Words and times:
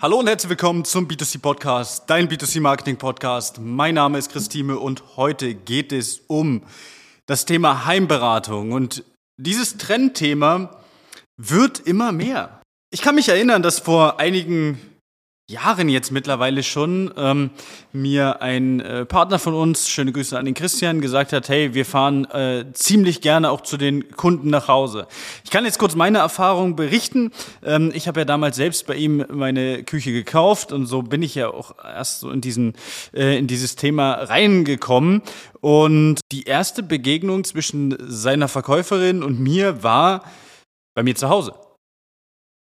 Hallo 0.00 0.18
und 0.18 0.26
herzlich 0.26 0.50
willkommen 0.50 0.84
zum 0.84 1.06
B2C 1.06 1.40
Podcast, 1.40 2.10
dein 2.10 2.28
B2C 2.28 2.60
Marketing 2.60 2.96
Podcast. 2.96 3.60
Mein 3.60 3.94
Name 3.94 4.18
ist 4.18 4.32
Christine 4.32 4.76
und 4.76 5.16
heute 5.16 5.54
geht 5.54 5.92
es 5.92 6.22
um 6.26 6.64
das 7.26 7.46
Thema 7.46 7.86
Heimberatung 7.86 8.72
und 8.72 9.04
dieses 9.36 9.78
Trendthema 9.78 10.82
wird 11.36 11.78
immer 11.78 12.10
mehr. 12.10 12.60
Ich 12.90 13.02
kann 13.02 13.14
mich 13.14 13.28
erinnern, 13.28 13.62
dass 13.62 13.78
vor 13.78 14.18
einigen 14.18 14.80
Jahren 15.46 15.90
jetzt 15.90 16.10
mittlerweile 16.10 16.62
schon 16.62 17.12
ähm, 17.18 17.50
mir 17.92 18.40
ein 18.40 18.80
äh, 18.80 19.04
Partner 19.04 19.38
von 19.38 19.52
uns, 19.52 19.90
schöne 19.90 20.10
Grüße 20.10 20.38
an 20.38 20.46
den 20.46 20.54
Christian, 20.54 21.02
gesagt 21.02 21.34
hat, 21.34 21.50
hey, 21.50 21.74
wir 21.74 21.84
fahren 21.84 22.24
äh, 22.30 22.64
ziemlich 22.72 23.20
gerne 23.20 23.50
auch 23.50 23.60
zu 23.60 23.76
den 23.76 24.10
Kunden 24.12 24.48
nach 24.48 24.68
Hause. 24.68 25.06
Ich 25.44 25.50
kann 25.50 25.66
jetzt 25.66 25.78
kurz 25.78 25.96
meine 25.96 26.16
Erfahrung 26.16 26.76
berichten. 26.76 27.30
Ähm, 27.62 27.92
ich 27.94 28.08
habe 28.08 28.20
ja 28.20 28.24
damals 28.24 28.56
selbst 28.56 28.86
bei 28.86 28.94
ihm 28.94 29.22
meine 29.28 29.84
Küche 29.84 30.12
gekauft 30.12 30.72
und 30.72 30.86
so 30.86 31.02
bin 31.02 31.20
ich 31.20 31.34
ja 31.34 31.48
auch 31.48 31.74
erst 31.84 32.20
so 32.20 32.30
in 32.30 32.40
diesen 32.40 32.72
äh, 33.12 33.36
in 33.36 33.46
dieses 33.46 33.76
Thema 33.76 34.12
reingekommen. 34.12 35.20
Und 35.60 36.20
die 36.32 36.44
erste 36.44 36.82
Begegnung 36.82 37.44
zwischen 37.44 37.94
seiner 38.00 38.48
Verkäuferin 38.48 39.22
und 39.22 39.40
mir 39.40 39.82
war 39.82 40.24
bei 40.94 41.02
mir 41.02 41.16
zu 41.16 41.28
Hause. 41.28 41.52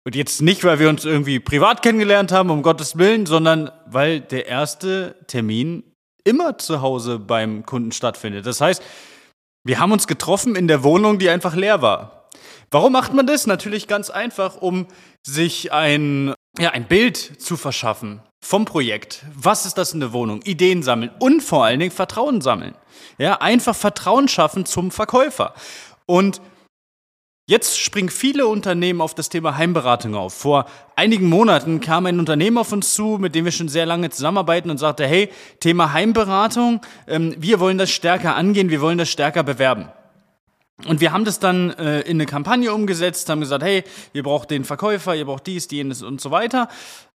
Und 0.06 0.14
jetzt 0.14 0.40
nicht, 0.40 0.62
weil 0.62 0.78
wir 0.78 0.88
uns 0.88 1.04
irgendwie 1.04 1.40
privat 1.40 1.82
kennengelernt 1.82 2.30
haben, 2.30 2.50
um 2.50 2.62
Gottes 2.62 2.96
Willen, 2.96 3.26
sondern 3.26 3.72
weil 3.86 4.20
der 4.20 4.46
erste 4.46 5.16
Termin 5.26 5.82
immer 6.22 6.58
zu 6.58 6.80
Hause 6.80 7.18
beim 7.18 7.66
Kunden 7.66 7.90
stattfindet. 7.90 8.46
Das 8.46 8.60
heißt, 8.60 8.80
wir 9.64 9.80
haben 9.80 9.90
uns 9.90 10.06
getroffen 10.06 10.54
in 10.54 10.68
der 10.68 10.84
Wohnung, 10.84 11.18
die 11.18 11.28
einfach 11.28 11.56
leer 11.56 11.82
war. 11.82 12.28
Warum 12.70 12.92
macht 12.92 13.14
man 13.14 13.26
das? 13.26 13.48
Natürlich 13.48 13.88
ganz 13.88 14.08
einfach, 14.08 14.62
um 14.62 14.86
sich 15.26 15.72
ein, 15.72 16.34
ja, 16.56 16.70
ein 16.70 16.86
Bild 16.86 17.16
zu 17.16 17.56
verschaffen 17.56 18.22
vom 18.44 18.64
Projekt. 18.64 19.24
Was 19.34 19.66
ist 19.66 19.76
das 19.76 19.92
in 19.92 19.98
der 19.98 20.12
Wohnung? 20.12 20.40
Ideen 20.42 20.84
sammeln 20.84 21.10
und 21.18 21.40
vor 21.40 21.64
allen 21.64 21.80
Dingen 21.80 21.90
Vertrauen 21.90 22.40
sammeln. 22.42 22.76
Ja, 23.18 23.40
einfach 23.40 23.74
Vertrauen 23.74 24.28
schaffen 24.28 24.66
zum 24.66 24.92
Verkäufer. 24.92 25.52
Und 26.06 26.40
Jetzt 27.48 27.78
springen 27.78 28.08
viele 28.08 28.48
Unternehmen 28.48 29.00
auf 29.00 29.14
das 29.14 29.28
Thema 29.28 29.56
Heimberatung 29.56 30.16
auf. 30.16 30.34
Vor 30.34 30.66
einigen 30.96 31.28
Monaten 31.28 31.80
kam 31.80 32.06
ein 32.06 32.18
Unternehmen 32.18 32.58
auf 32.58 32.72
uns 32.72 32.92
zu, 32.92 33.18
mit 33.20 33.36
dem 33.36 33.44
wir 33.44 33.52
schon 33.52 33.68
sehr 33.68 33.86
lange 33.86 34.10
zusammenarbeiten 34.10 34.68
und 34.68 34.78
sagte, 34.78 35.06
hey, 35.06 35.30
Thema 35.60 35.92
Heimberatung, 35.92 36.80
ähm, 37.06 37.36
wir 37.38 37.60
wollen 37.60 37.78
das 37.78 37.90
stärker 37.90 38.34
angehen, 38.34 38.68
wir 38.68 38.80
wollen 38.80 38.98
das 38.98 39.10
stärker 39.10 39.44
bewerben. 39.44 39.88
Und 40.88 41.00
wir 41.00 41.12
haben 41.12 41.24
das 41.24 41.38
dann 41.38 41.70
äh, 41.70 42.00
in 42.00 42.16
eine 42.16 42.26
Kampagne 42.26 42.74
umgesetzt, 42.74 43.30
haben 43.30 43.40
gesagt, 43.40 43.62
hey, 43.62 43.84
ihr 44.12 44.24
braucht 44.24 44.50
den 44.50 44.64
Verkäufer, 44.64 45.14
ihr 45.14 45.26
braucht 45.26 45.46
dies, 45.46 45.70
jenes 45.70 46.02
und 46.02 46.20
so 46.20 46.32
weiter. 46.32 46.68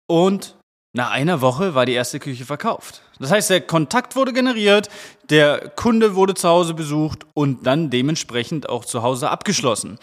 Und 0.09 0.57
nach 0.97 1.11
einer 1.11 1.43
Woche 1.43 1.75
war 1.75 1.85
die 1.85 1.93
erste 1.93 2.19
Küche 2.19 2.47
verkauft. 2.47 3.03
Das 3.21 3.31
heißt, 3.31 3.51
der 3.51 3.61
Kontakt 3.61 4.17
wurde 4.17 4.33
generiert, 4.33 4.89
der 5.29 5.69
Kunde 5.77 6.15
wurde 6.15 6.33
zu 6.33 6.49
Hause 6.49 6.73
besucht 6.73 7.27
und 7.35 7.67
dann 7.67 7.91
dementsprechend 7.91 8.71
auch 8.71 8.85
zu 8.85 9.03
Hause 9.03 9.31
abgeschlossen. 9.31 9.99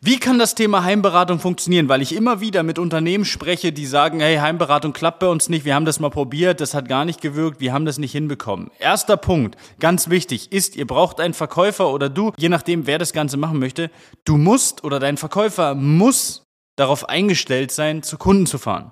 Wie 0.00 0.18
kann 0.18 0.40
das 0.40 0.56
Thema 0.56 0.82
Heimberatung 0.82 1.38
funktionieren? 1.38 1.88
Weil 1.88 2.02
ich 2.02 2.12
immer 2.12 2.40
wieder 2.40 2.64
mit 2.64 2.80
Unternehmen 2.80 3.24
spreche, 3.24 3.70
die 3.70 3.86
sagen, 3.86 4.18
hey, 4.18 4.38
Heimberatung 4.38 4.92
klappt 4.92 5.20
bei 5.20 5.28
uns 5.28 5.48
nicht, 5.48 5.64
wir 5.64 5.76
haben 5.76 5.84
das 5.84 6.00
mal 6.00 6.10
probiert, 6.10 6.60
das 6.60 6.74
hat 6.74 6.88
gar 6.88 7.04
nicht 7.04 7.20
gewirkt, 7.20 7.60
wir 7.60 7.72
haben 7.72 7.84
das 7.84 7.98
nicht 7.98 8.10
hinbekommen. 8.10 8.72
Erster 8.80 9.16
Punkt, 9.16 9.56
ganz 9.78 10.10
wichtig, 10.10 10.50
ist, 10.50 10.74
ihr 10.74 10.88
braucht 10.88 11.20
einen 11.20 11.34
Verkäufer 11.34 11.92
oder 11.92 12.08
du, 12.08 12.32
je 12.36 12.48
nachdem, 12.48 12.88
wer 12.88 12.98
das 12.98 13.12
Ganze 13.12 13.36
machen 13.36 13.60
möchte, 13.60 13.92
du 14.24 14.36
musst 14.38 14.82
oder 14.82 14.98
dein 14.98 15.18
Verkäufer 15.18 15.76
muss 15.76 16.42
darauf 16.74 17.08
eingestellt 17.08 17.70
sein, 17.70 18.02
zu 18.02 18.18
Kunden 18.18 18.46
zu 18.46 18.58
fahren. 18.58 18.90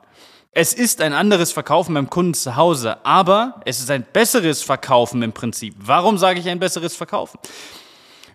Es 0.53 0.75
ist 0.75 1.01
ein 1.01 1.13
anderes 1.13 1.53
Verkaufen 1.53 1.95
beim 1.95 2.11
Kunden 2.11 2.35
zu 2.35 2.57
Hause, 2.57 3.05
aber 3.05 3.61
es 3.67 3.79
ist 3.79 3.89
ein 3.89 4.05
besseres 4.05 4.65
Verkaufen 4.65 5.23
im 5.23 5.33
Prinzip. 5.33 5.77
Warum 5.79 6.19
sage 6.19 6.41
ich 6.41 6.49
ein 6.49 6.59
besseres 6.59 6.97
Verkaufen? 6.97 7.39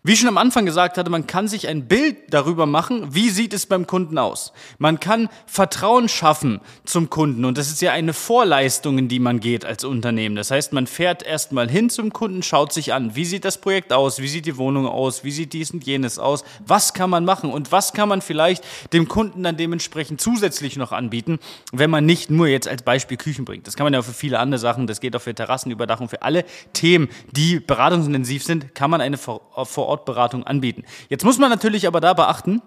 Wie 0.08 0.16
schon 0.16 0.30
am 0.30 0.38
Anfang 0.38 0.68
gesagt 0.68 1.00
hatte, 1.00 1.10
man 1.10 1.26
kann 1.26 1.48
sich 1.48 1.68
ein 1.68 1.88
Bild 1.88 2.16
darüber 2.30 2.68
machen, 2.68 3.16
wie 3.16 3.32
sieht 3.32 3.56
es 3.56 3.66
beim 3.66 3.88
Kunden 3.88 4.20
aus. 4.20 4.54
Man 4.78 5.00
kann 5.00 5.30
Vertrauen 5.48 6.10
schaffen 6.10 6.62
zum 6.84 7.10
Kunden 7.10 7.44
und 7.44 7.58
das 7.58 7.70
ist 7.70 7.82
ja 7.82 7.92
eine 7.92 8.14
Vorleistung, 8.14 9.00
in 9.00 9.08
die 9.08 9.18
man 9.18 9.40
geht 9.40 9.66
als 9.66 9.84
Unternehmen. 9.84 10.36
Das 10.36 10.52
heißt, 10.52 10.74
man 10.74 10.86
fährt 10.86 11.24
erstmal 11.24 11.68
hin 11.68 11.90
zum 11.90 12.14
Kunden, 12.14 12.44
schaut 12.44 12.72
sich 12.72 12.94
an, 12.94 13.16
wie 13.16 13.26
sieht 13.26 13.46
das 13.46 13.60
Projekt 13.60 13.92
aus, 13.94 14.20
wie 14.20 14.28
sieht 14.28 14.46
die 14.46 14.58
Wohnung 14.58 14.86
aus, 14.86 15.24
wie 15.24 15.32
sieht 15.32 15.54
dies 15.54 15.72
und 15.72 15.84
jenes 15.84 16.20
aus, 16.20 16.44
was 16.64 16.94
kann 16.94 17.10
man 17.10 17.26
machen 17.26 17.50
und 17.50 17.72
was 17.72 17.92
kann 17.92 18.08
man 18.08 18.22
vielleicht 18.22 18.64
dem 18.94 19.08
Kunden 19.08 19.42
dann 19.42 19.58
dementsprechend 19.58 20.22
zusätzlich 20.22 20.78
noch 20.78 20.92
anbieten, 20.92 21.40
wenn 21.72 21.90
man 21.90 22.06
nicht 22.06 22.30
nur 22.30 22.46
jetzt 22.46 22.68
als 22.68 22.84
Beispiel 22.84 23.18
Küchen 23.18 23.44
bringt. 23.44 23.66
Das 23.66 23.76
kann 23.76 23.86
man 23.86 23.94
ja 23.94 24.04
für 24.04 24.14
viele 24.14 24.38
andere 24.38 24.60
Sachen, 24.60 24.86
das 24.86 25.02
geht 25.02 25.16
auch 25.16 25.22
für 25.22 25.34
Terrassenüberdachung, 25.34 26.10
für 26.10 26.22
alle 26.22 26.46
Themen, 26.74 27.10
die 27.32 27.60
beratungsintensiv 27.60 28.44
sind, 28.44 28.76
kann 28.76 28.92
man 28.92 29.02
eine 29.02 29.18
vor 29.18 29.95
Vorortberatung 29.96 30.46
anbieten. 30.46 30.84
Jetzt 31.10 31.24
muss 31.24 31.38
man 31.38 31.50
natürlich 31.50 31.88
aber 31.88 32.02
da 32.02 32.14
beachten, 32.14 32.62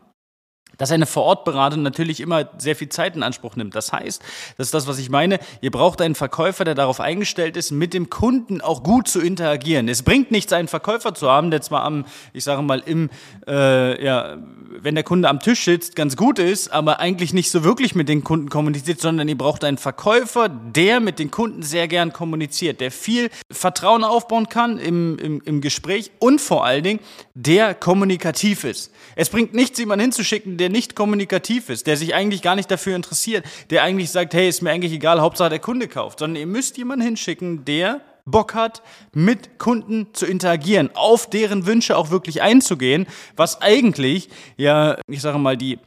dass 0.79 0.91
eine 0.93 1.07
Vorortberatung 1.07 1.83
natürlich 1.83 2.21
immer 2.21 2.49
sehr 2.59 2.77
viel 2.77 2.89
Zeit 2.89 3.17
in 3.17 3.23
Anspruch 3.23 3.57
nimmt. 3.57 3.75
Das 3.75 3.93
heißt, 3.93 4.23
das 4.57 4.69
ist 4.69 4.75
das, 4.75 4.87
was 4.87 4.99
ich 4.99 5.11
meine, 5.11 5.39
ihr 5.61 5.71
braucht 5.71 6.01
einen 6.01 6.15
Verkäufer, 6.15 6.65
der 6.65 6.75
darauf 6.75 7.01
eingestellt 7.01 7.57
ist, 7.57 7.71
mit 7.71 7.93
dem 7.93 8.09
Kunden 8.09 8.61
auch 8.61 8.83
gut 8.83 9.09
zu 9.09 9.21
interagieren. 9.21 9.89
Es 9.89 10.03
bringt 10.03 10.31
nichts, 10.31 10.53
einen 10.53 10.69
Verkäufer 10.69 11.15
zu 11.15 11.29
haben, 11.29 11.51
der 11.51 11.61
zwar 11.61 11.83
am, 11.83 12.07
ich 12.33 12.45
sage 12.45 12.63
mal, 12.63 12.83
im, 12.87 13.11
äh, 13.47 14.03
ja, 14.05 14.39
wenn 14.81 14.95
der 14.95 15.05
Kunde 15.05 15.29
am 15.29 15.41
Tisch 15.41 15.65
sitzt, 15.65 15.97
ganz 15.97 16.17
gut 16.17 16.39
ist, 16.39 16.73
aber 16.73 17.01
eigentlich 17.01 17.33
nicht 17.33 17.51
so 17.51 17.65
wirklich 17.65 17.95
mit 17.95 18.09
den 18.09 18.23
Kunden 18.23 18.49
kommuniziert, 18.49 19.01
sondern 19.01 19.29
ihr 19.29 19.37
braucht 19.37 19.65
einen 19.65 19.79
Verkäufer, 19.79 20.49
der 20.49 21.01
mit 21.01 21.19
den 21.19 21.31
Kunden 21.31 21.63
sehr 21.63 21.89
gern 21.89 22.13
kommuniziert, 22.13 22.81
der 22.81 22.93
viel 22.93 23.31
Vertrauen 23.51 24.05
aufbauen 24.05 24.49
kann 24.49 24.79
im, 24.79 25.19
im, 25.19 25.43
im 25.45 25.61
Gespräch 25.61 26.13
und 26.21 26.41
vor 26.41 26.65
allen 26.65 26.85
Dingen, 26.85 27.01
der 27.35 27.75
kommunikativ 27.75 28.65
ist. 28.65 28.93
Es 29.17 29.31
bringt 29.31 29.55
nichts, 29.55 29.79
jemanden 29.79 30.03
hinzuschicken, 30.03 30.57
der 30.57 30.68
nicht 30.69 30.95
kommunikativ 30.95 31.69
ist, 31.69 31.87
der 31.87 31.97
sich 31.97 32.15
eigentlich 32.15 32.43
gar 32.43 32.57
nicht 32.57 32.71
dafür 32.71 32.97
interessiert, 32.97 33.45
der 33.71 33.83
eigentlich 33.83 34.11
sagt, 34.11 34.35
hey, 34.35 34.49
ist 34.49 34.63
mir 34.63 34.71
eigentlich 34.71 34.93
egal, 34.93 35.21
Hauptsache 35.21 35.51
der 35.51 35.59
Kunde 35.59 35.89
kauft, 35.89 36.21
sondern 36.21 36.41
ihr 36.41 36.47
müsst 36.47 36.77
jemanden 36.79 37.05
hinschicken, 37.05 37.65
der 37.65 38.01
Bock 38.25 38.55
hat, 38.55 38.83
mit 39.13 39.59
Kunden 39.59 40.09
zu 40.13 40.27
interagieren, 40.27 40.91
auf 40.95 41.29
deren 41.29 41.67
Wünsche 41.67 41.97
auch 41.97 42.11
wirklich 42.11 42.43
einzugehen, 42.43 43.07
was 43.37 43.63
eigentlich, 43.63 44.29
ja, 44.57 44.99
ich 45.09 45.23
sage 45.23 45.39
mal, 45.39 45.57
die 45.57 45.79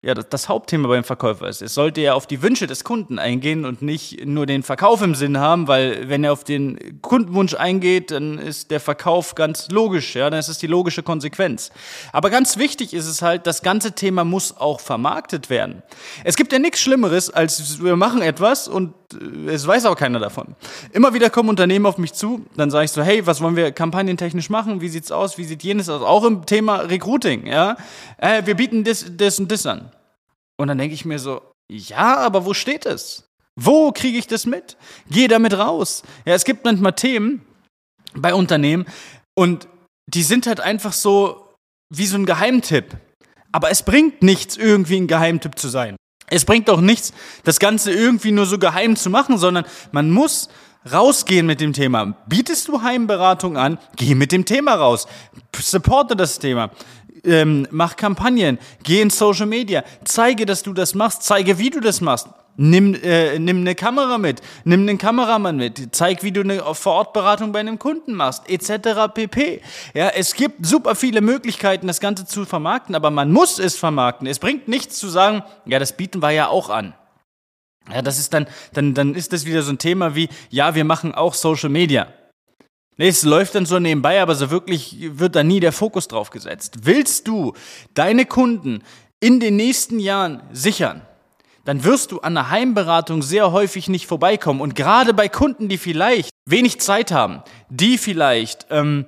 ja, 0.00 0.14
das, 0.14 0.28
das, 0.28 0.48
Hauptthema 0.48 0.86
beim 0.86 1.02
Verkäufer 1.02 1.48
ist. 1.48 1.60
Es 1.60 1.74
sollte 1.74 2.00
ja 2.00 2.14
auf 2.14 2.28
die 2.28 2.40
Wünsche 2.40 2.68
des 2.68 2.84
Kunden 2.84 3.18
eingehen 3.18 3.64
und 3.64 3.82
nicht 3.82 4.24
nur 4.24 4.46
den 4.46 4.62
Verkauf 4.62 5.02
im 5.02 5.16
Sinn 5.16 5.38
haben, 5.38 5.66
weil 5.66 6.08
wenn 6.08 6.22
er 6.22 6.32
auf 6.32 6.44
den 6.44 7.02
Kundenwunsch 7.02 7.54
eingeht, 7.54 8.12
dann 8.12 8.38
ist 8.38 8.70
der 8.70 8.78
Verkauf 8.78 9.34
ganz 9.34 9.68
logisch, 9.72 10.14
ja, 10.14 10.30
dann 10.30 10.38
ist 10.38 10.46
es 10.46 10.58
die 10.58 10.68
logische 10.68 11.02
Konsequenz. 11.02 11.70
Aber 12.12 12.30
ganz 12.30 12.58
wichtig 12.58 12.94
ist 12.94 13.08
es 13.08 13.22
halt, 13.22 13.48
das 13.48 13.62
ganze 13.62 13.90
Thema 13.90 14.22
muss 14.22 14.56
auch 14.56 14.78
vermarktet 14.78 15.50
werden. 15.50 15.82
Es 16.22 16.36
gibt 16.36 16.52
ja 16.52 16.60
nichts 16.60 16.80
Schlimmeres, 16.80 17.28
als 17.30 17.82
wir 17.82 17.96
machen 17.96 18.22
etwas 18.22 18.68
und 18.68 18.94
äh, 19.14 19.50
es 19.50 19.66
weiß 19.66 19.86
auch 19.86 19.96
keiner 19.96 20.20
davon. 20.20 20.54
Immer 20.92 21.12
wieder 21.12 21.28
kommen 21.28 21.48
Unternehmen 21.48 21.86
auf 21.86 21.98
mich 21.98 22.12
zu, 22.12 22.46
dann 22.56 22.70
sage 22.70 22.84
ich 22.84 22.92
so, 22.92 23.02
hey, 23.02 23.26
was 23.26 23.40
wollen 23.40 23.56
wir 23.56 23.72
kampagnentechnisch 23.72 24.48
machen? 24.48 24.80
Wie 24.80 24.88
sieht's 24.88 25.10
aus? 25.10 25.38
Wie 25.38 25.44
sieht 25.44 25.64
jenes 25.64 25.88
aus? 25.88 26.02
Auch 26.02 26.22
im 26.22 26.46
Thema 26.46 26.82
Recruiting, 26.82 27.48
ja. 27.48 27.76
Äh, 28.18 28.42
wir 28.44 28.54
bieten 28.54 28.84
das, 28.84 29.04
das 29.16 29.40
und 29.40 29.50
das 29.50 29.66
an. 29.66 29.90
Und 30.60 30.68
dann 30.68 30.78
denke 30.78 30.94
ich 30.94 31.04
mir 31.04 31.18
so, 31.18 31.40
ja, 31.70 32.16
aber 32.16 32.44
wo 32.44 32.54
steht 32.54 32.86
es? 32.86 33.28
Wo 33.60 33.92
kriege 33.92 34.18
ich 34.18 34.26
das 34.26 34.46
mit? 34.46 34.76
Geh 35.10 35.28
damit 35.28 35.56
raus. 35.56 36.02
Ja, 36.24 36.34
es 36.34 36.44
gibt 36.44 36.64
manchmal 36.64 36.92
Themen 36.92 37.44
bei 38.14 38.34
Unternehmen 38.34 38.86
und 39.36 39.68
die 40.08 40.22
sind 40.22 40.46
halt 40.46 40.60
einfach 40.60 40.92
so 40.92 41.48
wie 41.94 42.06
so 42.06 42.16
ein 42.16 42.26
Geheimtipp. 42.26 42.96
Aber 43.52 43.70
es 43.70 43.82
bringt 43.82 44.22
nichts, 44.22 44.56
irgendwie 44.56 44.96
ein 44.96 45.06
Geheimtipp 45.06 45.58
zu 45.58 45.68
sein. 45.68 45.96
Es 46.26 46.44
bringt 46.44 46.68
auch 46.70 46.80
nichts, 46.80 47.12
das 47.44 47.58
Ganze 47.58 47.90
irgendwie 47.90 48.32
nur 48.32 48.46
so 48.46 48.58
geheim 48.58 48.96
zu 48.96 49.10
machen, 49.10 49.38
sondern 49.38 49.64
man 49.92 50.10
muss 50.10 50.48
rausgehen 50.90 51.46
mit 51.46 51.60
dem 51.60 51.72
Thema. 51.72 52.16
Bietest 52.26 52.68
du 52.68 52.82
Heimberatung 52.82 53.56
an? 53.56 53.78
Geh 53.96 54.14
mit 54.14 54.32
dem 54.32 54.44
Thema 54.44 54.74
raus. 54.74 55.06
Supporte 55.56 56.14
das 56.14 56.38
Thema 56.38 56.70
ähm, 57.24 57.66
mach 57.70 57.96
Kampagnen, 57.96 58.58
geh 58.82 59.00
in 59.00 59.10
Social 59.10 59.46
Media, 59.46 59.84
zeige, 60.04 60.46
dass 60.46 60.62
du 60.62 60.72
das 60.72 60.94
machst, 60.94 61.22
zeige, 61.22 61.58
wie 61.58 61.70
du 61.70 61.80
das 61.80 62.00
machst. 62.00 62.28
Nimm, 62.60 62.94
äh, 62.94 63.38
nimm 63.38 63.58
eine 63.58 63.76
Kamera 63.76 64.18
mit, 64.18 64.42
nimm 64.64 64.80
einen 64.80 64.98
Kameramann 64.98 65.56
mit, 65.56 65.94
zeig, 65.94 66.24
wie 66.24 66.32
du 66.32 66.40
eine 66.40 66.74
Vorortberatung 66.74 67.52
bei 67.52 67.60
einem 67.60 67.78
Kunden 67.78 68.14
machst, 68.14 68.50
etc. 68.50 69.14
pp. 69.14 69.62
Ja, 69.94 70.08
es 70.08 70.34
gibt 70.34 70.66
super 70.66 70.96
viele 70.96 71.20
Möglichkeiten, 71.20 71.86
das 71.86 72.00
Ganze 72.00 72.26
zu 72.26 72.44
vermarkten, 72.44 72.96
aber 72.96 73.10
man 73.10 73.30
muss 73.30 73.60
es 73.60 73.76
vermarkten. 73.76 74.26
Es 74.26 74.40
bringt 74.40 74.66
nichts 74.66 74.98
zu 74.98 75.06
sagen, 75.08 75.44
ja, 75.66 75.78
das 75.78 75.96
bieten 75.96 76.20
wir 76.20 76.32
ja 76.32 76.48
auch 76.48 76.68
an. 76.68 76.94
Ja, 77.94 78.02
das 78.02 78.18
ist 78.18 78.34
dann, 78.34 78.48
dann, 78.72 78.92
dann 78.92 79.14
ist 79.14 79.32
das 79.32 79.46
wieder 79.46 79.62
so 79.62 79.70
ein 79.70 79.78
Thema 79.78 80.16
wie, 80.16 80.28
ja, 80.50 80.74
wir 80.74 80.84
machen 80.84 81.14
auch 81.14 81.34
Social 81.34 81.70
Media. 81.70 82.08
Nee, 82.98 83.08
es 83.08 83.22
läuft 83.22 83.54
dann 83.54 83.64
so 83.64 83.78
nebenbei, 83.78 84.20
aber 84.20 84.34
so 84.34 84.50
wirklich 84.50 84.96
wird 85.00 85.36
da 85.36 85.44
nie 85.44 85.60
der 85.60 85.72
Fokus 85.72 86.08
drauf 86.08 86.30
gesetzt. 86.30 86.78
Willst 86.82 87.28
du 87.28 87.54
deine 87.94 88.26
Kunden 88.26 88.82
in 89.20 89.38
den 89.38 89.54
nächsten 89.54 90.00
Jahren 90.00 90.42
sichern, 90.50 91.02
dann 91.64 91.84
wirst 91.84 92.10
du 92.10 92.20
an 92.20 92.34
der 92.34 92.50
Heimberatung 92.50 93.22
sehr 93.22 93.52
häufig 93.52 93.88
nicht 93.88 94.08
vorbeikommen. 94.08 94.60
Und 94.60 94.74
gerade 94.74 95.14
bei 95.14 95.28
Kunden, 95.28 95.68
die 95.68 95.78
vielleicht 95.78 96.30
wenig 96.44 96.80
Zeit 96.80 97.12
haben, 97.12 97.42
die 97.68 97.98
vielleicht 97.98 98.66
ähm, 98.70 99.06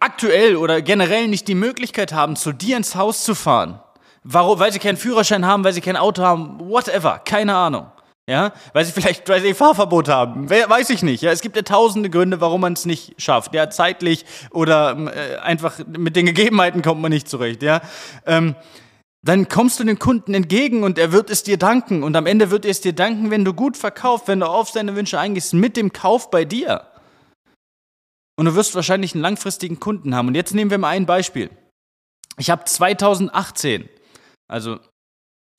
aktuell 0.00 0.56
oder 0.56 0.82
generell 0.82 1.28
nicht 1.28 1.46
die 1.46 1.54
Möglichkeit 1.54 2.12
haben, 2.12 2.34
zu 2.34 2.52
dir 2.52 2.76
ins 2.76 2.96
Haus 2.96 3.22
zu 3.22 3.36
fahren, 3.36 3.78
warum, 4.24 4.58
weil 4.58 4.72
sie 4.72 4.80
keinen 4.80 4.96
Führerschein 4.96 5.46
haben, 5.46 5.62
weil 5.62 5.72
sie 5.72 5.80
kein 5.80 5.96
Auto 5.96 6.22
haben, 6.22 6.58
whatever, 6.58 7.20
keine 7.24 7.54
Ahnung. 7.54 7.86
Ja, 8.28 8.52
weil 8.74 8.84
sie 8.84 8.92
vielleicht 8.92 9.26
weil 9.30 9.40
sie 9.40 9.54
Fahrverbot 9.54 10.10
haben, 10.10 10.50
weiß 10.50 10.90
ich 10.90 11.02
nicht. 11.02 11.22
Ja, 11.22 11.32
es 11.32 11.40
gibt 11.40 11.56
ja 11.56 11.62
tausende 11.62 12.10
Gründe, 12.10 12.42
warum 12.42 12.60
man 12.60 12.74
es 12.74 12.84
nicht 12.84 13.14
schafft. 13.18 13.54
Ja, 13.54 13.70
zeitlich 13.70 14.26
oder 14.50 15.14
äh, 15.14 15.36
einfach 15.38 15.78
mit 15.86 16.14
den 16.14 16.26
Gegebenheiten 16.26 16.82
kommt 16.82 17.00
man 17.00 17.10
nicht 17.10 17.26
zurecht. 17.26 17.62
Ja, 17.62 17.80
ähm, 18.26 18.54
dann 19.22 19.48
kommst 19.48 19.80
du 19.80 19.84
dem 19.84 19.98
Kunden 19.98 20.34
entgegen 20.34 20.82
und 20.82 20.98
er 20.98 21.10
wird 21.10 21.30
es 21.30 21.42
dir 21.42 21.56
danken. 21.56 22.02
Und 22.02 22.16
am 22.16 22.26
Ende 22.26 22.50
wird 22.50 22.66
er 22.66 22.70
es 22.70 22.82
dir 22.82 22.92
danken, 22.92 23.30
wenn 23.30 23.46
du 23.46 23.54
gut 23.54 23.78
verkaufst, 23.78 24.28
wenn 24.28 24.40
du 24.40 24.46
auf 24.46 24.68
seine 24.68 24.94
Wünsche 24.94 25.18
eingehst, 25.18 25.54
mit 25.54 25.78
dem 25.78 25.94
Kauf 25.94 26.30
bei 26.30 26.44
dir. 26.44 26.86
Und 28.36 28.44
du 28.44 28.54
wirst 28.54 28.74
wahrscheinlich 28.74 29.14
einen 29.14 29.22
langfristigen 29.22 29.80
Kunden 29.80 30.14
haben. 30.14 30.28
Und 30.28 30.34
jetzt 30.34 30.54
nehmen 30.54 30.70
wir 30.70 30.76
mal 30.76 30.90
ein 30.90 31.06
Beispiel. 31.06 31.48
Ich 32.36 32.50
habe 32.50 32.64
2018, 32.66 33.88
also 34.48 34.78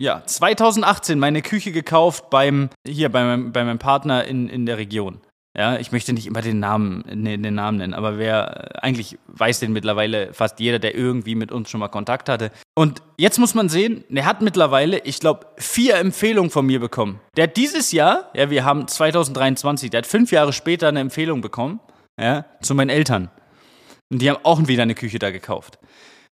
ja, 0.02 0.24
2018 0.26 1.20
meine 1.20 1.42
Küche 1.42 1.72
gekauft 1.72 2.30
beim, 2.30 2.70
hier 2.88 3.10
bei 3.10 3.24
meinem, 3.24 3.52
bei 3.52 3.64
meinem 3.64 3.80
Partner 3.80 4.24
in, 4.26 4.50
in 4.50 4.66
der 4.66 4.78
Region. 4.78 5.22
Ja, 5.58 5.78
ich 5.78 5.92
möchte 5.92 6.14
nicht 6.14 6.28
immer 6.28 6.42
den 6.42 6.60
Namen, 6.60 7.04
ne, 7.12 7.38
den 7.38 7.56
Namen 7.56 7.80
nennen, 7.80 7.94
aber 7.94 8.18
wer, 8.18 8.84
eigentlich 8.84 9.18
weiß 9.28 9.60
den 9.60 9.74
mittlerweile 9.74 10.32
fast 10.34 10.60
jeder, 10.60 10.80
der 10.80 10.96
irgendwie 10.96 11.36
mit 11.36 11.52
uns 11.52 11.70
schon 11.70 11.80
mal 11.80 11.90
Kontakt 11.90 12.30
hatte. 12.30 12.52
Und 12.76 13.02
jetzt 13.18 13.40
muss 13.40 13.56
man 13.56 13.68
sehen, 13.68 14.06
er 14.10 14.26
hat 14.26 14.42
mittlerweile, 14.42 15.00
ich 15.00 15.20
glaube, 15.20 15.48
vier 15.58 15.96
Empfehlungen 15.96 16.52
von 16.52 16.66
mir 16.66 16.80
bekommen. 16.80 17.20
Der 17.36 17.46
hat 17.46 17.58
dieses 17.58 17.92
Jahr, 17.92 18.30
ja, 18.36 18.50
wir 18.52 18.64
haben 18.64 18.88
2023, 18.88 19.90
der 19.90 20.00
hat 20.00 20.08
fünf 20.08 20.32
Jahre 20.32 20.54
später 20.54 20.88
eine 20.88 21.00
Empfehlung 21.00 21.42
bekommen, 21.42 21.82
ja, 22.18 22.46
zu 22.62 22.76
meinen 22.76 22.90
Eltern. 22.90 23.30
Und 24.12 24.22
die 24.22 24.30
haben 24.30 24.40
auch 24.44 24.66
wieder 24.68 24.84
eine 24.84 24.96
Küche 24.96 25.20
da 25.20 25.32
gekauft. 25.32 25.80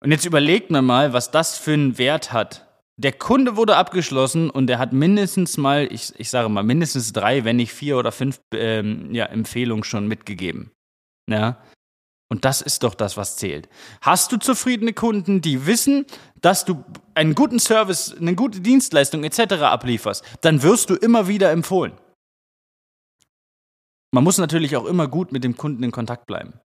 Und 0.01 0.11
jetzt 0.11 0.27
überlegt 0.27 0.71
man 0.71 0.85
mal, 0.85 1.13
was 1.13 1.31
das 1.31 1.57
für 1.57 1.73
einen 1.73 1.97
Wert 1.99 2.33
hat 2.33 2.67
der 2.97 3.13
Kunde 3.13 3.57
wurde 3.57 3.77
abgeschlossen 3.77 4.51
und 4.51 4.71
er 4.71 4.79
hat 4.79 4.93
mindestens 4.93 5.57
mal, 5.57 5.89
ich, 5.91 6.13
ich 6.19 6.31
sage 6.31 6.49
mal, 6.49 6.63
mindestens 6.63 7.13
drei, 7.13 7.45
wenn 7.45 7.57
nicht 7.57 7.73
vier 7.73 7.99
oder 7.99 8.13
fünf 8.13 8.41
ähm, 8.53 9.13
ja, 9.13 9.27
Empfehlungen 9.27 9.85
schon 9.85 10.07
mitgegeben. 10.07 10.71
Ja. 11.29 11.61
Und 12.31 12.45
das 12.45 12.63
ist 12.63 12.83
doch 12.83 12.95
das, 12.95 13.17
was 13.17 13.37
zählt. 13.37 13.69
Hast 14.01 14.33
du 14.33 14.39
zufriedene 14.39 14.93
Kunden, 14.93 15.41
die 15.41 15.67
wissen, 15.67 16.07
dass 16.41 16.65
du 16.65 16.85
einen 17.15 17.35
guten 17.35 17.59
Service, 17.59 18.17
eine 18.17 18.35
gute 18.35 18.61
Dienstleistung 18.61 19.25
etc. 19.25 19.55
ablieferst, 19.63 20.25
dann 20.41 20.63
wirst 20.63 20.91
du 20.91 20.95
immer 20.95 21.29
wieder 21.29 21.51
empfohlen. 21.51 21.93
Man 24.13 24.25
muss 24.25 24.39
natürlich 24.39 24.77
auch 24.77 24.87
immer 24.87 25.09
gut 25.09 25.33
mit 25.33 25.43
dem 25.43 25.57
Kunden 25.57 25.83
in 25.83 25.91
Kontakt 25.91 26.27
bleiben. 26.27 26.61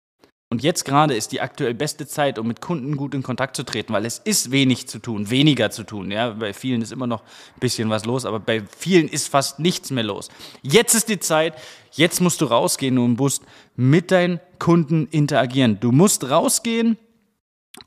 Und 0.51 0.63
jetzt 0.63 0.83
gerade 0.83 1.15
ist 1.15 1.31
die 1.31 1.41
aktuell 1.41 1.75
beste 1.75 2.07
Zeit, 2.07 2.39
um 2.39 2.47
mit 2.47 2.59
Kunden 2.59 2.97
gut 2.97 3.13
in 3.13 3.21
Kontakt 3.21 3.55
zu 3.55 3.63
treten, 3.63 3.93
weil 3.93 4.05
es 4.05 4.17
ist 4.17 4.49
wenig 4.49 4.87
zu 4.87 4.97
tun, 4.97 5.29
weniger 5.29 5.69
zu 5.69 5.83
tun. 5.83 6.09
Ja, 6.09 6.31
bei 6.31 6.53
vielen 6.53 6.81
ist 6.81 6.91
immer 6.91 7.05
noch 7.05 7.21
ein 7.21 7.59
bisschen 7.59 7.91
was 7.91 8.05
los, 8.05 8.25
aber 8.25 8.39
bei 8.39 8.63
vielen 8.75 9.07
ist 9.07 9.27
fast 9.27 9.59
nichts 9.59 9.91
mehr 9.91 10.03
los. 10.03 10.29
Jetzt 10.63 10.95
ist 10.95 11.07
die 11.07 11.19
Zeit, 11.19 11.53
jetzt 11.91 12.19
musst 12.19 12.41
du 12.41 12.45
rausgehen 12.45 12.97
und 12.97 13.19
musst 13.19 13.43
mit 13.75 14.09
deinen 14.09 14.39
Kunden 14.57 15.07
interagieren. 15.11 15.79
Du 15.79 15.91
musst 15.91 16.27
rausgehen 16.27 16.97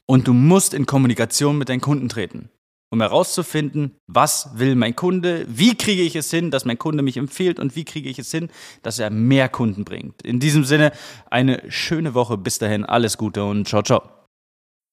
und 0.06 0.28
du 0.28 0.32
musst 0.32 0.72
in 0.72 0.86
Kommunikation 0.86 1.58
mit 1.58 1.68
deinen 1.68 1.80
Kunden 1.80 2.08
treten 2.08 2.48
um 2.92 3.00
herauszufinden, 3.00 3.96
was 4.06 4.50
will 4.54 4.76
mein 4.76 4.94
Kunde, 4.94 5.46
wie 5.48 5.74
kriege 5.74 6.02
ich 6.02 6.14
es 6.14 6.30
hin, 6.30 6.50
dass 6.50 6.66
mein 6.66 6.78
Kunde 6.78 7.02
mich 7.02 7.16
empfiehlt 7.16 7.58
und 7.58 7.74
wie 7.74 7.84
kriege 7.84 8.10
ich 8.10 8.18
es 8.18 8.30
hin, 8.30 8.50
dass 8.82 8.98
er 8.98 9.08
mehr 9.08 9.48
Kunden 9.48 9.84
bringt. 9.84 10.20
In 10.22 10.40
diesem 10.40 10.64
Sinne, 10.64 10.92
eine 11.30 11.62
schöne 11.68 12.12
Woche. 12.12 12.36
Bis 12.36 12.58
dahin, 12.58 12.84
alles 12.84 13.16
Gute 13.16 13.44
und 13.44 13.66
ciao, 13.66 13.82
ciao. 13.82 14.02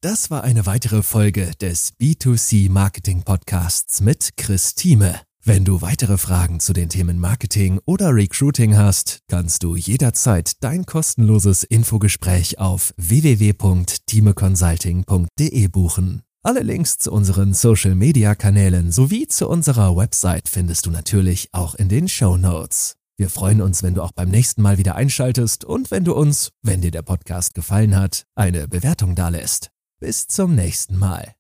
Das 0.02 0.32
war 0.32 0.46
eine 0.46 0.66
weitere 0.66 1.04
Folge 1.04 1.52
des 1.60 1.92
B2C 2.00 2.72
Marketing 2.72 3.24
Podcasts 3.24 4.00
mit 4.00 4.38
Chris 4.38 4.76
Thieme. 4.76 5.20
Wenn 5.44 5.66
du 5.66 5.82
weitere 5.82 6.18
Fragen 6.18 6.62
zu 6.62 6.72
den 6.72 6.88
Themen 6.88 7.20
Marketing 7.20 7.82
oder 7.86 8.16
Recruiting 8.16 8.78
hast, 8.78 9.20
kannst 9.28 9.64
du 9.64 9.76
jederzeit 9.76 10.64
dein 10.64 10.86
kostenloses 10.86 11.66
Infogespräch 11.66 12.60
auf 12.60 12.94
www.timeconsulting.de 12.96 15.68
buchen. 15.68 16.29
Alle 16.42 16.62
Links 16.62 16.98
zu 16.98 17.12
unseren 17.12 17.54
Social-Media-Kanälen 17.54 18.94
sowie 18.94 19.28
zu 19.28 19.50
unserer 19.50 19.98
Website 19.98 20.48
findest 20.48 20.86
du 20.86 20.92
natürlich 20.92 21.50
auch 21.52 21.76
in 21.76 21.90
den 21.90 22.08
Show 22.08 22.38
Notes. 22.38 22.96
Wir 23.18 23.30
freuen 23.30 23.62
uns, 23.62 23.84
wenn 23.84 23.94
du 23.94 24.02
auch 24.02 24.14
beim 24.14 24.30
nächsten 24.30 24.62
Mal 24.62 24.78
wieder 24.78 24.96
einschaltest 24.96 25.66
und 25.66 25.92
wenn 25.92 26.06
du 26.06 26.14
uns, 26.14 26.52
wenn 26.62 26.80
dir 26.80 26.92
der 26.92 27.02
Podcast 27.02 27.56
gefallen 27.56 27.94
hat, 27.94 28.24
eine 28.36 28.70
Bewertung 28.70 29.16
dalässt. 29.16 29.72
Bis 30.00 30.28
zum 30.28 30.56
nächsten 30.56 30.98
Mal. 30.98 31.39